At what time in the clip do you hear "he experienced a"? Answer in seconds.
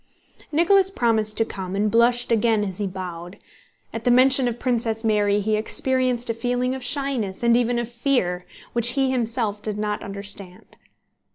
5.41-6.33